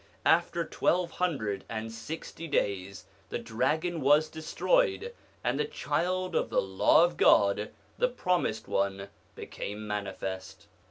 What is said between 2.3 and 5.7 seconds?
days the dragon was destroyed, and the